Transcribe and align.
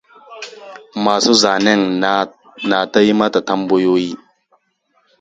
Masu 1.03 1.31
zanen 1.41 1.81
na 2.69 2.77
ta 2.91 2.99
yi 3.05 3.13
mata 3.19 3.39
tambayoyi. 3.47 4.11